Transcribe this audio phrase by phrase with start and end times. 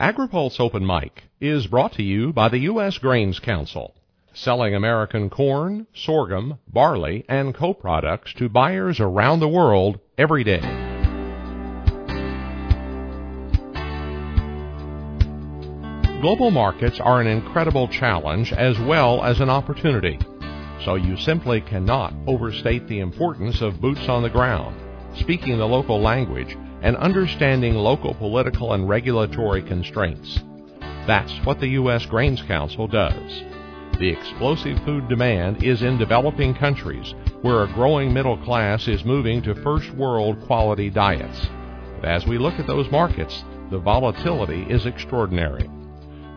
[0.00, 2.96] AgriPulse Open Mic is brought to you by the U.S.
[2.96, 3.94] Grains Council,
[4.32, 10.62] selling American corn, sorghum, barley, and co-products to buyers around the world every day.
[16.22, 20.18] Global markets are an incredible challenge as well as an opportunity,
[20.82, 24.74] so you simply cannot overstate the importance of boots on the ground,
[25.18, 30.40] speaking the local language, and understanding local political and regulatory constraints.
[31.06, 32.06] That's what the U.S.
[32.06, 33.42] Grains Council does.
[33.98, 39.42] The explosive food demand is in developing countries where a growing middle class is moving
[39.42, 41.48] to first world quality diets.
[42.00, 45.68] But as we look at those markets, the volatility is extraordinary.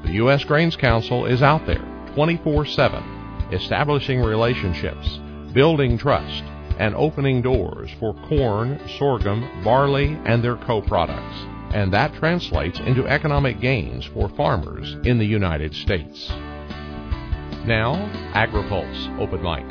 [0.03, 0.43] The U.S.
[0.43, 1.83] Grains Council is out there
[2.15, 3.03] 24 7,
[3.51, 5.19] establishing relationships,
[5.53, 6.43] building trust,
[6.79, 11.35] and opening doors for corn, sorghum, barley, and their co-products.
[11.73, 16.29] And that translates into economic gains for farmers in the United States.
[17.65, 17.95] Now,
[18.33, 19.65] AgriPulse Open Mic.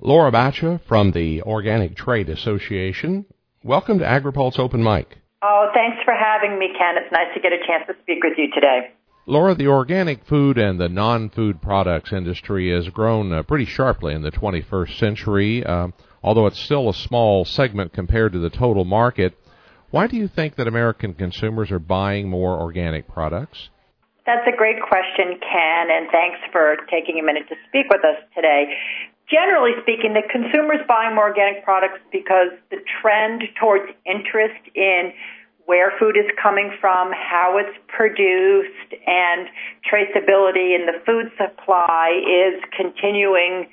[0.00, 3.26] Laura Batcha from the Organic Trade Association.
[3.62, 5.18] Welcome to AgriPulse Open Mic.
[5.42, 6.96] Oh, thanks for having me, Ken.
[6.96, 8.92] It's nice to get a chance to speak with you today.
[9.26, 14.20] Laura, the organic food and the non-food products industry has grown uh, pretty sharply in
[14.20, 15.88] the 21st century, uh,
[16.22, 19.32] although it's still a small segment compared to the total market.
[19.90, 23.70] Why do you think that American consumers are buying more organic products?
[24.26, 28.20] That's a great question, Ken, and thanks for taking a minute to speak with us
[28.34, 28.76] today.
[29.30, 35.12] Generally speaking, the consumers buying more organic products because the trend towards interest in
[35.66, 39.48] where food is coming from, how it's produced, and
[39.84, 43.66] traceability in the food supply is continuing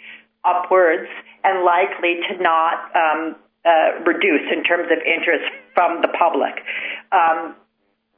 [0.45, 1.09] upwards
[1.44, 6.64] and likely to not um, uh, reduce in terms of interest from the public.
[7.12, 7.56] Um,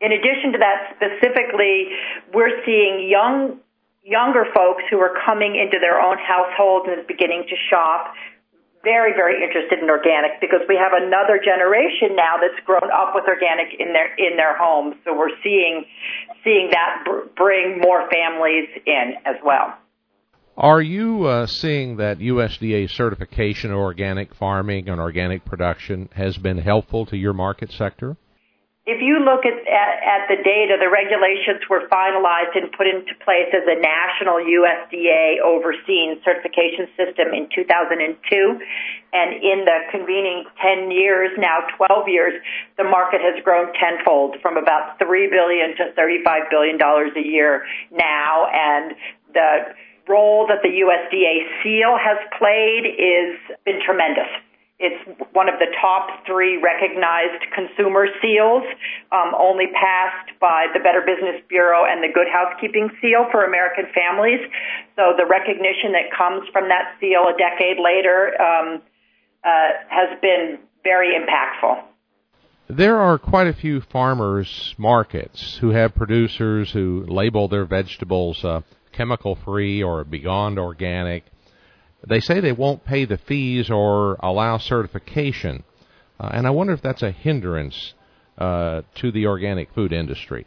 [0.01, 1.89] in addition to that, specifically,
[2.33, 3.59] we're seeing young
[4.03, 8.13] younger folks who are coming into their own households and beginning to shop
[8.83, 13.23] very, very interested in organic because we have another generation now that's grown up with
[13.27, 14.95] organic in their in their homes.
[15.05, 15.85] So we're seeing
[16.43, 19.77] seeing that br- bring more families in as well.
[20.55, 26.59] Are you uh, seeing that USDA certification of organic farming and organic production has been
[26.59, 28.17] helpful to your market sector?
[28.85, 33.47] If you look at, at, the data, the regulations were finalized and put into place
[33.55, 38.11] as a national USDA overseen certification system in 2002.
[39.13, 42.33] And in the convening 10 years, now 12 years,
[42.75, 48.51] the market has grown tenfold from about 3 billion to $35 billion a year now.
[48.51, 48.95] And
[49.33, 49.71] the
[50.09, 54.27] role that the USDA seal has played is been tremendous.
[54.79, 54.99] It's
[55.31, 58.63] one of the top three recognized consumer seals,
[59.11, 63.85] um, only passed by the Better Business Bureau and the Good Housekeeping seal for American
[63.93, 64.41] families.
[64.95, 68.81] So the recognition that comes from that seal a decade later um,
[69.45, 71.83] uh, has been very impactful.
[72.69, 78.61] There are quite a few farmers markets who have producers who label their vegetables uh,
[78.91, 81.25] chemical free or beyond organic.
[82.07, 85.63] They say they won't pay the fees or allow certification,
[86.19, 87.93] uh, and I wonder if that's a hindrance
[88.37, 90.45] uh, to the organic food industry.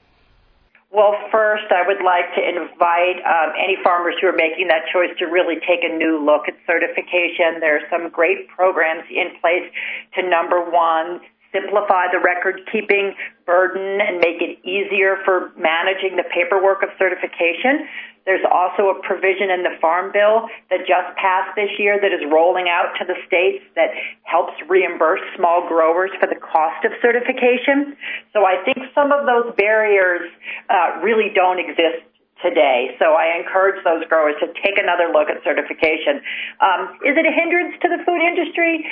[0.90, 5.12] Well, first, I would like to invite um, any farmers who are making that choice
[5.18, 7.60] to really take a new look at certification.
[7.60, 9.68] There are some great programs in place
[10.16, 11.20] to number one,
[11.52, 17.88] simplify the record keeping burden and make it easier for managing the paperwork of certification.
[18.26, 22.26] There's also a provision in the Farm Bill that just passed this year that is
[22.26, 23.94] rolling out to the states that
[24.26, 27.94] helps reimburse small growers for the cost of certification.
[28.34, 30.26] So I think some of those barriers
[30.66, 32.02] uh, really don't exist
[32.42, 32.98] today.
[32.98, 36.20] So I encourage those growers to take another look at certification.
[36.60, 38.84] Um, is it a hindrance to the food industry?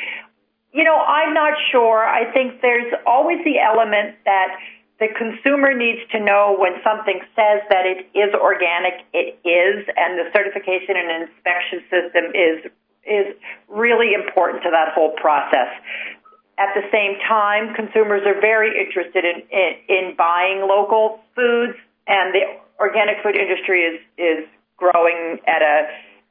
[0.72, 2.06] You know, I'm not sure.
[2.06, 4.56] I think there's always the element that
[5.04, 10.16] the consumer needs to know when something says that it is organic, it is, and
[10.16, 12.58] the certification and inspection system is
[13.04, 13.36] is
[13.68, 15.68] really important to that whole process.
[16.56, 21.76] At the same time, consumers are very interested in, in, in buying local foods,
[22.08, 24.48] and the organic food industry is is
[24.80, 25.76] growing at a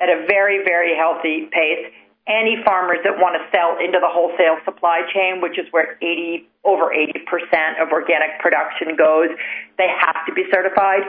[0.01, 1.93] at a very very healthy pace
[2.27, 6.47] any farmers that want to sell into the wholesale supply chain, which is where 80
[6.63, 9.27] over 80% of organic production goes,
[9.77, 11.03] they have to be certified.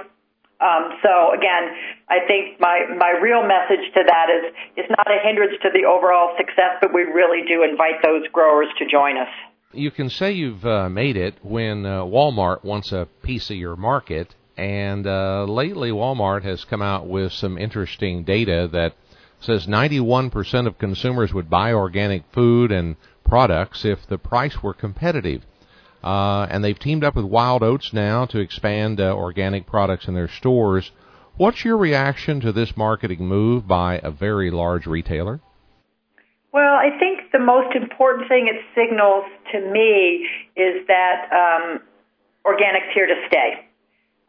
[0.61, 1.71] Um, so again,
[2.09, 5.87] I think my, my real message to that is it's not a hindrance to the
[5.87, 9.31] overall success, but we really do invite those growers to join us.
[9.73, 13.77] you can say you've uh, made it when uh, Walmart wants a piece of your
[13.77, 14.35] market.
[14.57, 18.95] And uh, lately, Walmart has come out with some interesting data that
[19.45, 25.43] says 91% of consumers would buy organic food and products if the price were competitive.
[26.03, 30.15] Uh, and they've teamed up with Wild Oats now to expand uh, organic products in
[30.15, 30.91] their stores.
[31.37, 35.41] What's your reaction to this marketing move by a very large retailer?
[36.53, 41.81] Well, I think the most important thing it signals to me is that um,
[42.45, 43.67] organic's here to stay.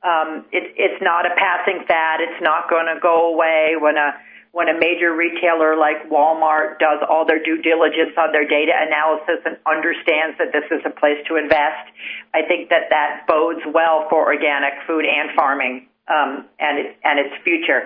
[0.02, 2.22] Um, it, it's not a passing fad.
[2.22, 4.14] It's not going to go away when a
[4.56, 9.44] when a major retailer like Walmart does all their due diligence on their data analysis
[9.44, 11.92] and understands that this is a place to invest.
[12.32, 17.20] I think that that bodes well for organic food and farming um, and it, and
[17.20, 17.84] its future.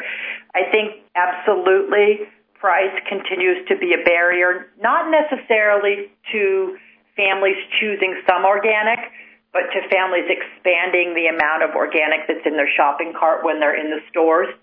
[0.54, 2.30] I think absolutely
[2.62, 6.77] price continues to be a barrier, not necessarily to
[7.18, 9.10] families choosing some organic,
[9.57, 13.74] but to families expanding the amount of organic that's in their shopping cart when they're
[13.74, 14.54] in the stores.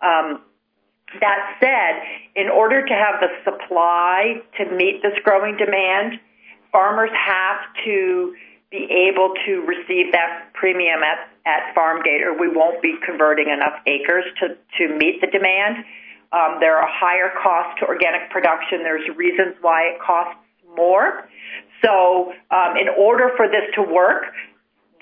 [0.00, 0.40] Um,
[1.20, 2.02] that said,
[2.34, 6.20] in order to have the supply to meet this growing demand,
[6.70, 8.34] farmers have to
[8.70, 13.48] be able to receive that premium at, at farm gate or we won't be converting
[13.50, 15.84] enough acres to, to meet the demand.
[16.32, 18.82] Um, there are higher costs to organic production.
[18.82, 20.40] There's reasons why it costs
[20.74, 21.28] more.
[21.84, 24.32] So um, in order for this to work,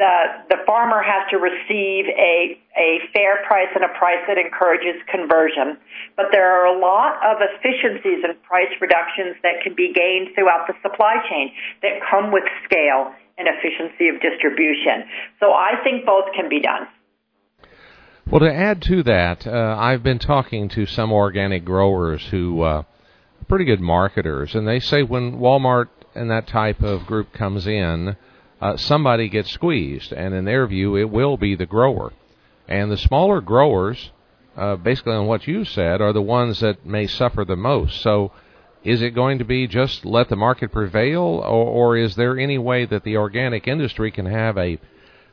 [0.01, 2.57] the, farmer has to receive a,
[3.13, 5.77] fair price and a price that encourages conversion.
[6.17, 10.67] But there are a lot of efficiencies and price reductions that can be gained throughout
[10.67, 11.53] the supply chain
[11.83, 15.05] that come with scale and efficiency of distribution.
[15.41, 16.89] So I think both can be done.
[18.31, 22.67] Well, to add to that, uh, I've been talking to some organic growers who uh,
[22.67, 22.87] are
[23.49, 28.17] pretty good marketers, and they say when Walmart and that type of group comes in,
[28.61, 32.13] uh, somebody gets squeezed, and in their view, it will be the grower.
[32.69, 34.11] And the smaller growers,
[34.57, 38.01] uh, basically on what you said, are the ones that may suffer the most.
[38.03, 38.33] So,
[38.83, 42.59] is it going to be just let the market prevail, or, or is there any
[42.59, 44.79] way that the organic industry can have a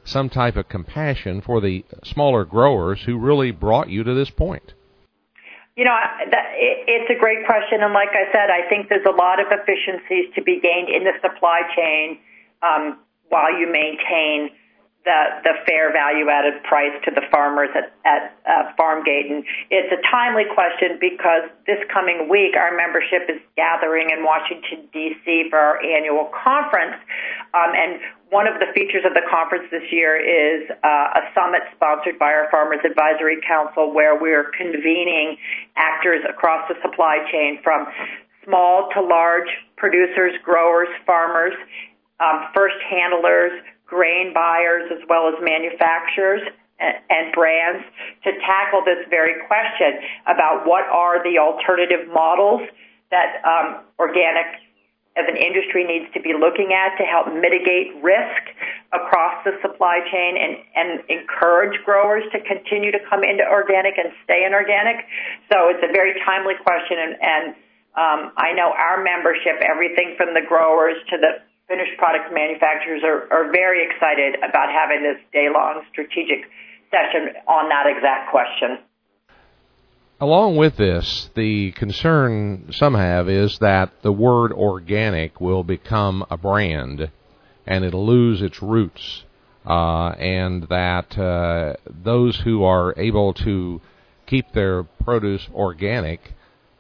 [0.04, 4.74] some type of compassion for the smaller growers who really brought you to this point?
[5.76, 5.96] You know,
[6.88, 10.34] it's a great question, and like I said, I think there's a lot of efficiencies
[10.36, 12.18] to be gained in the supply chain
[12.64, 14.52] um, while you maintain
[15.44, 19.32] the fair value added price to the farmers at uh, Farmgate.
[19.32, 24.92] And it's a timely question because this coming week our membership is gathering in Washington
[24.92, 25.48] D.C.
[25.50, 27.00] for our annual conference,
[27.56, 31.64] um, and one of the features of the conference this year is uh, a summit
[31.76, 35.38] sponsored by our Farmers Advisory Council, where we're convening
[35.80, 37.88] actors across the supply chain from
[38.44, 39.48] small to large
[39.78, 41.56] producers, growers, farmers,
[42.54, 43.52] first handlers,
[43.86, 46.42] grain buyers, as well as manufacturers
[46.80, 47.84] and, and brands
[48.24, 52.62] to tackle this very question about what are the alternative models
[53.12, 54.46] that um, organic
[55.18, 58.54] as an industry needs to be looking at to help mitigate risk
[58.94, 60.58] across the supply chain and,
[61.10, 64.98] encourage growers to continue to come into organic and stay in organic.
[65.52, 67.46] So it's a very timely question and, and
[67.98, 73.52] um, I know our membership, everything from the growers to the finished product manufacturers are,
[73.52, 76.50] very excited about having this day long strategic
[76.92, 78.80] session on that exact question.
[80.20, 86.38] Along with this, the concern some have is that the word organic will become a
[86.38, 87.12] brand
[87.68, 89.26] and it'll lose its roots,
[89.66, 93.82] uh, and that uh, those who are able to
[94.26, 96.34] keep their produce organic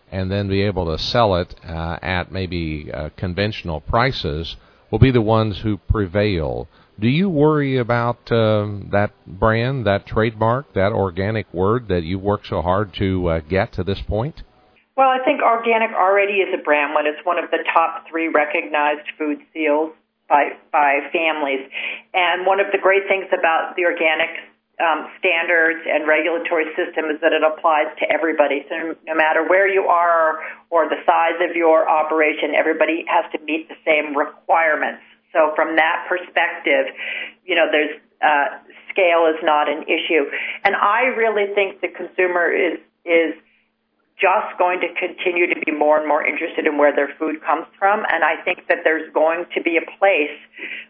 [0.10, 4.56] and then be able to sell it uh, at maybe uh, conventional prices
[4.91, 6.67] will be the ones who prevail.
[7.00, 12.48] Do you worry about um, that brand, that trademark, that organic word that you've worked
[12.48, 14.41] so hard to uh, get to this point?
[14.96, 18.29] Well, I think organic already is a brand when it's one of the top three
[18.29, 19.94] recognized food seals
[20.27, 21.70] by by families.
[22.15, 24.29] And one of the great things about the organic
[25.20, 28.66] standards and regulatory system is that it applies to everybody.
[28.70, 33.40] So no matter where you are or the size of your operation, everybody has to
[33.44, 35.02] meet the same requirements.
[35.34, 36.94] So from that perspective,
[37.46, 38.58] you know, there's uh,
[38.90, 40.26] scale is not an issue,
[40.64, 43.36] and I really think the consumer is is
[44.18, 47.68] just going to continue to be more and more interested in where their food comes
[47.78, 48.02] from.
[48.10, 50.34] And I think that there's going to be a place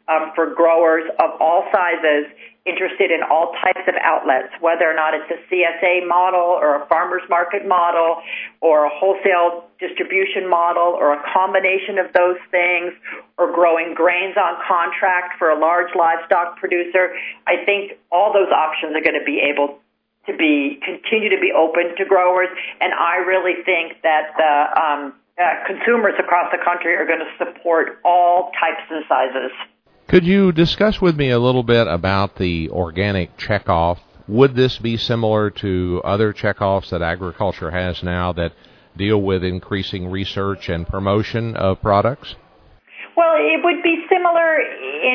[0.07, 2.31] um, for growers of all sizes
[2.63, 6.86] interested in all types of outlets, whether or not it's a CSA model or a
[6.88, 8.19] farmer's market model
[8.60, 12.91] or a wholesale distribution model or a combination of those things
[13.38, 17.15] or growing grains on contract for a large livestock producer.
[17.48, 19.79] I think all those options are going to be able
[20.27, 25.13] to be continue to be open to growers, and I really think that the um,
[25.39, 29.51] uh, consumers across the country are going to support all types and sizes.
[30.07, 34.00] Could you discuss with me a little bit about the organic checkoff?
[34.27, 38.53] Would this be similar to other checkoffs that agriculture has now that
[38.98, 42.36] deal with increasing research and promotion of products?
[43.15, 44.60] Well, it would be similar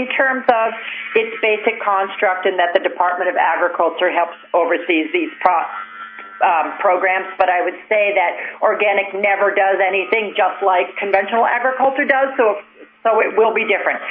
[0.03, 0.75] in terms of
[1.15, 5.31] its basic construct in that the Department of Agriculture helps oversees these
[6.43, 12.05] um, programs, but I would say that organic never does anything just like conventional agriculture
[12.05, 12.59] does, so
[13.03, 14.03] so it will be different.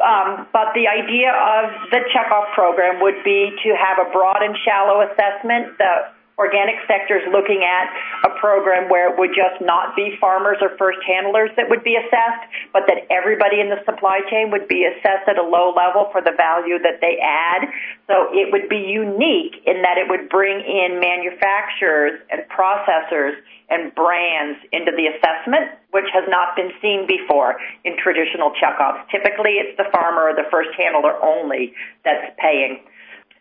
[0.00, 4.56] Um, but the idea of the checkoff program would be to have a broad and
[4.64, 5.76] shallow assessment.
[5.76, 6.10] The
[6.40, 7.92] organic sector is looking at
[8.24, 12.00] a program where it would just not be farmers or first handlers that would be
[12.00, 16.08] assessed, but that everybody in the supply chain would be assessed at a low level
[16.08, 17.68] for the value that they add.
[18.08, 23.36] So it would be unique in that it would bring in manufacturers and processors
[23.68, 29.04] and brands into the assessment, which has not been seen before in traditional checkoffs.
[29.12, 32.80] Typically, it's the farmer or the first handler only that's paying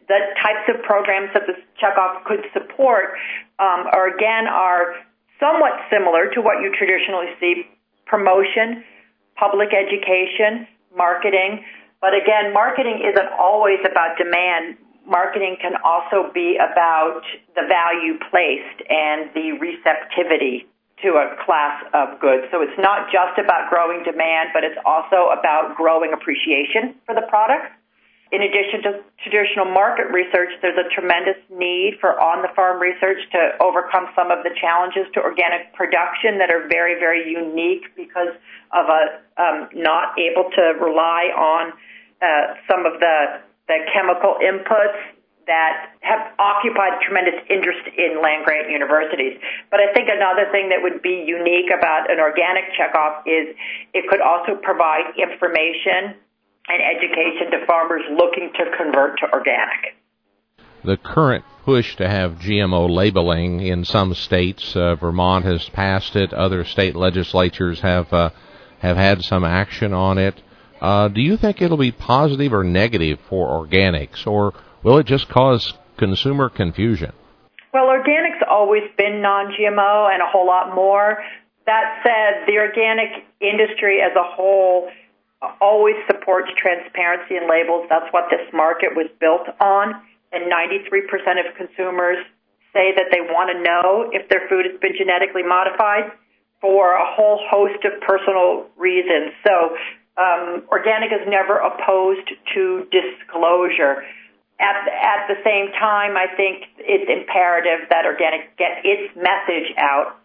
[0.10, 3.14] the types of programs that the checkoff could support
[3.62, 4.98] um, are again are
[5.40, 7.64] somewhat similar to what you traditionally see
[8.10, 8.84] promotion,
[9.38, 11.64] public education, marketing.
[12.02, 14.82] But again, marketing isn't always about demand.
[15.06, 17.22] Marketing can also be about
[17.54, 20.66] the value placed and the receptivity
[21.06, 22.50] to a class of goods.
[22.52, 27.24] So it's not just about growing demand, but it's also about growing appreciation for the
[27.30, 27.79] product
[28.32, 28.90] in addition to
[29.26, 34.30] traditional market research, there's a tremendous need for on the farm research to overcome some
[34.30, 38.30] of the challenges to organic production that are very, very unique because
[38.70, 39.02] of a
[39.42, 41.74] um, not able to rely on
[42.22, 45.00] uh, some of the, the chemical inputs
[45.50, 49.42] that have occupied tremendous interest in land grant universities.
[49.74, 53.58] But I think another thing that would be unique about an organic checkoff is
[53.98, 56.14] it could also provide information
[56.70, 59.96] and education to farmers looking to convert to organic.
[60.84, 66.34] The current push to have GMO labeling in some states, uh, Vermont has passed it.
[66.34, 68.30] Other state legislatures have uh,
[68.80, 70.42] have had some action on it.
[70.80, 75.28] Uh, do you think it'll be positive or negative for organics, or will it just
[75.28, 77.12] cause consumer confusion?
[77.74, 81.22] Well, organic's always been non-GMO and a whole lot more.
[81.66, 84.90] That said, the organic industry as a whole
[85.62, 87.88] always supports transparency and labels.
[87.90, 89.96] That's what this market was built on.
[90.32, 91.08] And 93%
[91.40, 92.18] of consumers
[92.74, 96.12] say that they want to know if their food has been genetically modified
[96.62, 99.32] for a whole host of personal reasons.
[99.48, 99.76] So
[100.20, 104.04] um, organic is never opposed to disclosure.
[104.60, 110.20] At at the same time, I think it's imperative that organic get its message out.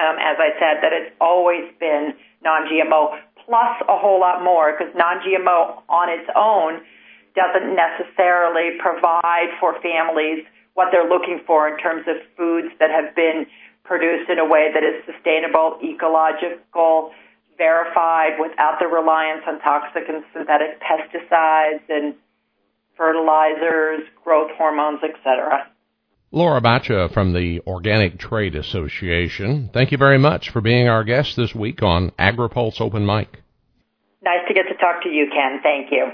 [0.00, 4.92] Um, as I said, that it's always been non-GMO plus a whole lot more because
[4.96, 6.80] non-GMO on its own
[7.34, 13.14] doesn't necessarily provide for families what they're looking for in terms of foods that have
[13.14, 13.46] been
[13.84, 17.10] produced in a way that is sustainable, ecological,
[17.58, 22.14] verified without the reliance on toxic and synthetic pesticides and
[22.96, 25.68] fertilizers, growth hormones, etc.
[26.34, 31.36] Laura Batcha from the Organic Trade Association, thank you very much for being our guest
[31.36, 33.40] this week on AgriPulse Open Mic.
[34.20, 35.60] Nice to get to talk to you, Ken.
[35.62, 36.10] Thank you.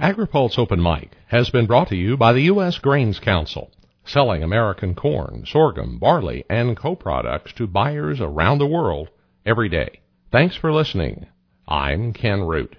[0.00, 2.78] AgriPulse Open Mic has been brought to you by the U.S.
[2.78, 3.70] Grains Council,
[4.04, 9.08] selling American corn, sorghum, barley, and co-products to buyers around the world
[9.46, 10.00] every day.
[10.32, 11.28] Thanks for listening.
[11.68, 12.74] I'm Ken Root.